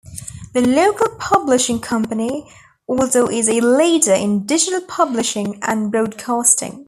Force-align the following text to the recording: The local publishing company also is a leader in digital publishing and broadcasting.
The 0.53 0.61
local 0.61 1.09
publishing 1.19 1.79
company 1.79 2.51
also 2.87 3.27
is 3.27 3.47
a 3.47 3.61
leader 3.61 4.13
in 4.13 4.47
digital 4.47 4.81
publishing 4.81 5.59
and 5.61 5.91
broadcasting. 5.91 6.79